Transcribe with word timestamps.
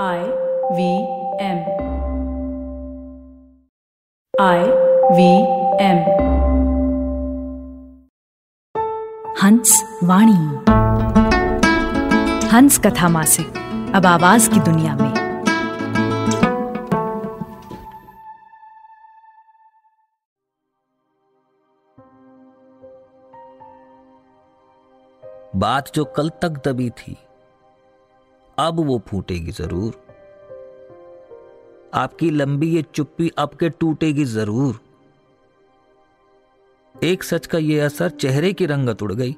I 0.00 0.20
V 0.72 0.92
M 1.44 1.58
I 4.40 4.60
V 5.16 5.26
M 5.84 5.98
Hans 9.42 9.74
Vani. 10.04 10.38
Hans 12.48 12.78
कथा 12.78 13.08
मासिक 13.08 13.92
अब 13.94 14.06
आवाज़ 14.06 14.50
की 14.50 14.60
दुनिया 14.60 14.94
में। 14.96 15.12
बात 25.56 25.94
जो 25.94 26.04
कल 26.16 26.30
तक 26.42 26.62
दबी 26.66 26.90
थी 26.90 27.16
अब 28.58 28.80
वो 28.86 28.98
फूटेगी 29.08 29.52
ज़रूर। 29.52 30.00
आपकी 31.94 32.30
लंबी 32.30 32.68
ये 32.70 32.82
चुप्पी 32.94 33.30
अब 33.38 33.54
के 33.60 33.68
टूटेगी 33.70 34.24
ज़रूर। 34.24 34.80
एक 36.94 37.22
सच 37.22 37.46
का 37.46 37.58
ये 37.58 37.80
असर 37.80 38.10
चेहरे 38.10 38.52
की 38.52 38.66
रंगत 38.66 39.02
उड़ 39.02 39.12
गई। 39.12 39.36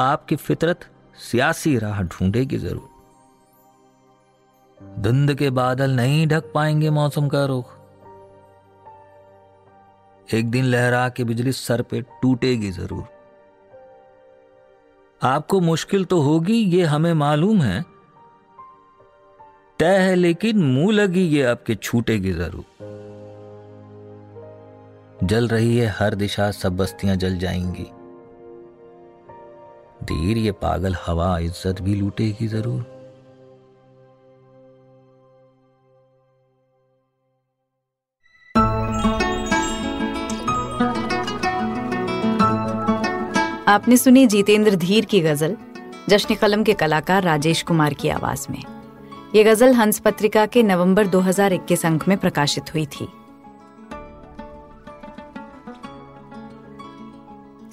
आपकी 0.00 0.36
फितरत 0.36 0.88
सियासी 1.20 1.76
राह 1.78 2.02
ढूंढेगी 2.02 2.58
ज़रूर। 2.58 2.88
धुंध 4.98 5.34
के 5.34 5.50
बादल 5.50 5.90
नहीं 5.90 6.26
ढक 6.26 6.50
पाएँगे 6.54 6.90
मौसम 6.90 7.28
का 7.28 7.44
रुख। 7.44 7.78
एक 10.28 10.50
दिन 10.50 10.64
लहरा 10.64 11.08
के 11.08 11.24
बिजली 11.24 11.52
सर 11.52 11.82
पे 11.82 12.00
टूटेगी 12.22 12.70
ज़रूर। 12.70 13.04
आपको 15.22 15.60
मुश्किल 15.60 16.04
तो 16.04 16.20
होगी, 16.20 16.54
ये 16.54 16.84
हमें 16.84 17.12
मालूम 17.14 17.60
है। 17.60 17.84
तय 19.78 19.96
है, 19.98 20.14
लेकिन 20.14 20.62
मुँह 20.62 20.92
लगी 20.92 21.22
ये 21.22 21.42
आपके 21.42 21.74
छूटेगी 21.74 22.32
ज़रूर। 22.32 22.64
जल 25.24 25.48
रही 25.48 25.76
है, 25.78 25.86
हर 25.88 26.14
दिशा 26.14 26.50
सब 26.50 26.76
बस्तियाँ 26.76 27.16
जल 27.16 27.38
जाएँगी। 27.38 27.86
धीर 30.04 30.38
ये 30.38 30.52
पागल 30.52 30.96
हवा, 31.06 31.38
इज़्ज़त 31.38 31.80
भी 31.80 31.94
लूटेगी 31.94 32.46
ज़रूर। 32.46 33.01
आपने 43.68 43.96
सुनी 43.96 44.26
जितेंद्र 44.26 44.74
धीर 44.76 45.04
की 45.04 45.20
गज़ल, 45.20 45.56
जश्न 46.08 46.34
कलम 46.34 46.62
के 46.62 46.72
कलाकार 46.72 47.22
राजेश 47.22 47.62
कुमार 47.62 47.94
की 47.94 48.08
आवाज़ 48.08 48.46
में। 48.50 48.62
ये 49.34 49.44
गज़ल 49.44 49.74
हंस 49.74 49.98
पत्रिका 49.98 50.46
के 50.46 50.62
नवंबर 50.62 51.06
2021 51.06 51.86
अंक 51.86 52.08
में 52.08 52.18
प्रकाशित 52.18 52.74
हुई 52.74 52.86
थी। 52.86 53.08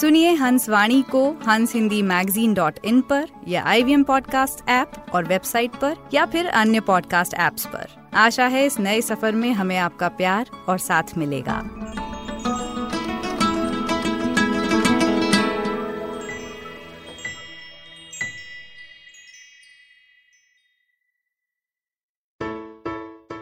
सुनिए 0.00 0.34
हंस 0.34 0.68
वाणी 0.68 1.02
को 1.02 1.30
हंस 1.30 1.74
हिंदी 1.74 2.02
मैगजीन 2.02 2.54
डॉट 2.54 2.74
इन 2.84 3.00
पर, 3.00 3.28
या 3.48 3.64
आई 3.64 3.82
वी 3.82 4.02
पॉडकास्ट 4.02 4.68
ऐप 4.68 4.92
और 5.14 5.24
वेबसाइट 5.24 5.70
पर, 5.70 5.96
या 6.14 6.26
फिर 6.26 6.46
अन्य 6.46 6.80
पॉडकास्ट 6.80 7.34
ऐप्स 7.34 7.66
पर। 7.66 8.10
आशा 8.14 8.46
है 8.46 8.66
इस 8.66 8.80
नए 8.80 9.00
सफ़र 9.00 9.32
में 9.32 9.52
हमें 9.52 9.78
आपका 9.78 10.08
प्यार 10.08 10.46
और 10.68 10.78
साथ 10.78 11.02
मिलेगा। 11.18 11.70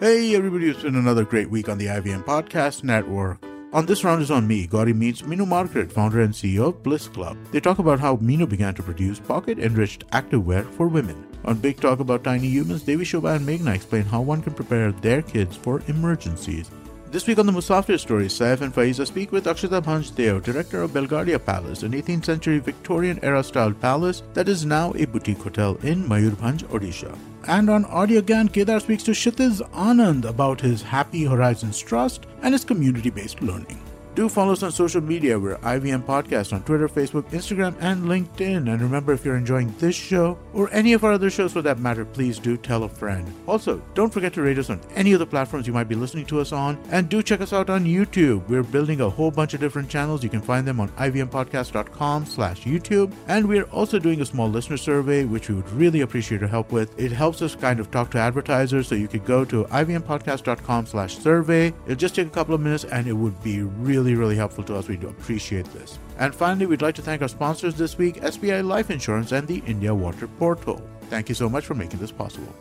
Hey 0.00 0.36
everybody, 0.36 0.70
it's 0.70 0.82
been 0.82 0.94
another 0.94 1.24
great 1.24 1.50
week 1.50 1.68
on 1.68 1.76
the 1.76 1.86
IVM 1.86 2.24
Podcast 2.24 2.84
Network. 2.84 3.42
On 3.72 3.84
this 3.84 4.04
round 4.04 4.22
is 4.22 4.30
on 4.30 4.46
me. 4.46 4.64
Gauri 4.64 4.92
meets 4.92 5.22
Minu 5.22 5.44
Margaret, 5.44 5.90
founder 5.90 6.20
and 6.20 6.32
CEO 6.32 6.68
of 6.68 6.84
Bliss 6.84 7.08
Club. 7.08 7.36
They 7.50 7.58
talk 7.58 7.80
about 7.80 7.98
how 7.98 8.16
Minu 8.18 8.48
began 8.48 8.76
to 8.76 8.82
produce 8.84 9.18
pocket-enriched 9.18 10.06
activewear 10.10 10.72
for 10.74 10.86
women. 10.86 11.26
On 11.44 11.58
Big 11.58 11.80
Talk 11.80 11.98
About 11.98 12.22
Tiny 12.22 12.46
Humans, 12.46 12.82
Devi 12.82 13.04
Shobha 13.04 13.34
and 13.34 13.44
Meghna 13.44 13.74
explain 13.74 14.04
how 14.04 14.20
one 14.20 14.40
can 14.40 14.54
prepare 14.54 14.92
their 14.92 15.20
kids 15.20 15.56
for 15.56 15.82
emergencies. 15.88 16.70
This 17.10 17.26
week 17.26 17.38
on 17.38 17.46
the 17.46 17.52
Musafir 17.52 17.98
story, 17.98 18.26
Saif 18.26 18.60
and 18.60 18.74
Faiza 18.74 19.06
speak 19.06 19.32
with 19.32 19.46
Akshata 19.46 19.80
Bhanj 19.82 20.14
Deo, 20.14 20.40
director 20.40 20.82
of 20.82 20.90
Belgadia 20.90 21.42
Palace, 21.42 21.82
an 21.82 21.92
18th 21.92 22.26
century 22.26 22.58
Victorian 22.58 23.18
era 23.22 23.42
style 23.42 23.72
palace 23.72 24.22
that 24.34 24.46
is 24.46 24.66
now 24.66 24.92
a 24.94 25.06
boutique 25.06 25.38
hotel 25.38 25.78
in 25.82 26.06
Mayurbhanj, 26.06 26.64
Odisha. 26.64 27.16
And 27.46 27.70
on 27.70 27.86
Audiogyan, 27.86 28.52
Kedar 28.52 28.80
speaks 28.80 29.04
to 29.04 29.12
Kshitiz 29.12 29.62
Anand 29.70 30.26
about 30.26 30.60
his 30.60 30.82
Happy 30.82 31.24
Horizons 31.24 31.78
Trust 31.78 32.26
and 32.42 32.52
his 32.52 32.66
community 32.66 33.08
based 33.08 33.40
learning. 33.40 33.80
Do 34.18 34.28
follow 34.28 34.52
us 34.52 34.64
on 34.64 34.72
social 34.72 35.00
media. 35.00 35.38
We're 35.38 35.58
IVM 35.58 36.02
Podcast 36.02 36.52
on 36.52 36.64
Twitter, 36.64 36.88
Facebook, 36.88 37.30
Instagram, 37.30 37.76
and 37.78 38.06
LinkedIn. 38.06 38.68
And 38.68 38.82
remember, 38.82 39.12
if 39.12 39.24
you're 39.24 39.36
enjoying 39.36 39.72
this 39.78 39.94
show 39.94 40.36
or 40.52 40.68
any 40.72 40.92
of 40.92 41.04
our 41.04 41.12
other 41.12 41.30
shows 41.30 41.52
for 41.52 41.62
that 41.62 41.78
matter, 41.78 42.04
please 42.04 42.40
do 42.40 42.56
tell 42.56 42.82
a 42.82 42.88
friend. 42.88 43.32
Also, 43.46 43.80
don't 43.94 44.12
forget 44.12 44.32
to 44.32 44.42
rate 44.42 44.58
us 44.58 44.70
on 44.70 44.80
any 44.96 45.12
of 45.12 45.20
the 45.20 45.26
platforms 45.26 45.68
you 45.68 45.72
might 45.72 45.86
be 45.88 45.94
listening 45.94 46.26
to 46.26 46.40
us 46.40 46.50
on. 46.50 46.76
And 46.90 47.08
do 47.08 47.22
check 47.22 47.40
us 47.40 47.52
out 47.52 47.70
on 47.70 47.84
YouTube. 47.84 48.44
We're 48.48 48.64
building 48.64 49.02
a 49.02 49.08
whole 49.08 49.30
bunch 49.30 49.54
of 49.54 49.60
different 49.60 49.88
channels. 49.88 50.24
You 50.24 50.30
can 50.30 50.42
find 50.42 50.66
them 50.66 50.80
on 50.80 50.88
ivmpodcast.com 50.88 52.26
slash 52.26 52.64
YouTube. 52.64 53.12
And 53.28 53.48
we're 53.48 53.70
also 53.70 54.00
doing 54.00 54.20
a 54.20 54.26
small 54.26 54.48
listener 54.48 54.78
survey, 54.78 55.26
which 55.26 55.48
we 55.48 55.54
would 55.54 55.70
really 55.70 56.00
appreciate 56.00 56.40
your 56.40 56.50
help 56.50 56.72
with. 56.72 56.98
It 56.98 57.12
helps 57.12 57.40
us 57.40 57.54
kind 57.54 57.78
of 57.78 57.92
talk 57.92 58.10
to 58.10 58.18
advertisers. 58.18 58.88
So 58.88 58.96
you 58.96 59.06
could 59.06 59.24
go 59.24 59.44
to 59.44 59.62
ivmpodcast.com 59.66 60.86
slash 60.86 61.18
survey. 61.18 61.68
It'll 61.84 61.94
just 61.94 62.16
take 62.16 62.26
a 62.26 62.30
couple 62.30 62.56
of 62.56 62.60
minutes 62.60 62.82
and 62.82 63.06
it 63.06 63.12
would 63.12 63.40
be 63.44 63.62
really, 63.62 64.07
really 64.14 64.36
helpful 64.36 64.64
to 64.64 64.76
us. 64.76 64.88
We 64.88 64.96
do 64.96 65.08
appreciate 65.08 65.66
this. 65.72 65.98
And 66.18 66.34
finally, 66.34 66.66
we'd 66.66 66.82
like 66.82 66.94
to 66.96 67.02
thank 67.02 67.22
our 67.22 67.28
sponsors 67.28 67.74
this 67.74 67.98
week, 67.98 68.16
SBI 68.16 68.66
Life 68.66 68.90
Insurance 68.90 69.32
and 69.32 69.46
the 69.46 69.62
India 69.66 69.94
Water 69.94 70.26
Portal. 70.26 70.82
Thank 71.10 71.28
you 71.28 71.34
so 71.34 71.48
much 71.48 71.64
for 71.64 71.74
making 71.74 72.00
this 72.00 72.12
possible. 72.12 72.52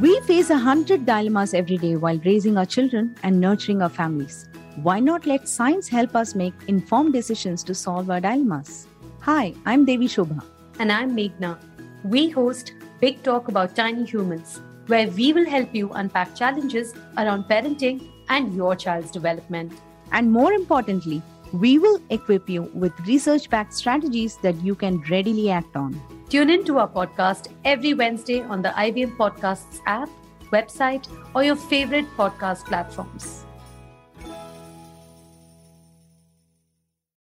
We 0.00 0.20
face 0.20 0.50
a 0.50 0.58
hundred 0.58 1.06
dilemmas 1.06 1.54
every 1.54 1.78
day 1.78 1.96
while 1.96 2.18
raising 2.18 2.56
our 2.56 2.66
children 2.66 3.16
and 3.22 3.40
nurturing 3.40 3.82
our 3.82 3.88
families. 3.88 4.48
Why 4.82 5.00
not 5.00 5.26
let 5.26 5.48
science 5.48 5.88
help 5.88 6.14
us 6.14 6.34
make 6.34 6.54
informed 6.68 7.12
decisions 7.12 7.64
to 7.64 7.74
solve 7.74 8.10
our 8.10 8.20
dilemmas? 8.20 8.86
Hi, 9.22 9.54
I'm 9.66 9.84
Devi 9.84 10.06
Shobha. 10.06 10.44
And 10.78 10.92
I'm 10.92 11.16
Meghna. 11.16 11.58
We 12.04 12.28
host 12.28 12.74
Big 13.00 13.22
Talk 13.22 13.48
About 13.48 13.74
Tiny 13.74 14.04
Humans, 14.04 14.60
where 14.86 15.08
we 15.08 15.32
will 15.32 15.46
help 15.46 15.74
you 15.74 15.90
unpack 15.94 16.36
challenges 16.36 16.94
around 17.16 17.44
parenting 17.44 18.08
and 18.28 18.54
your 18.54 18.76
child's 18.76 19.10
development. 19.10 19.72
And 20.12 20.30
more 20.32 20.52
importantly, 20.52 21.22
we 21.52 21.78
will 21.78 22.00
equip 22.10 22.48
you 22.48 22.70
with 22.74 22.92
research 23.06 23.48
backed 23.48 23.74
strategies 23.74 24.36
that 24.38 24.56
you 24.62 24.74
can 24.74 25.02
readily 25.10 25.50
act 25.50 25.76
on. 25.76 26.00
Tune 26.28 26.50
in 26.50 26.64
to 26.64 26.78
our 26.78 26.88
podcast 26.88 27.48
every 27.64 27.94
Wednesday 27.94 28.42
on 28.42 28.60
the 28.60 28.68
IVM 28.70 29.16
Podcasts 29.16 29.80
app, 29.86 30.10
website, 30.52 31.08
or 31.34 31.42
your 31.42 31.56
favorite 31.56 32.06
podcast 32.16 32.64
platforms. 32.66 33.46